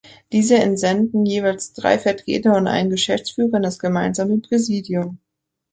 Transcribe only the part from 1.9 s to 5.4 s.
Vertreter und einen Geschäftsführer in das gemeinsame Präsidium.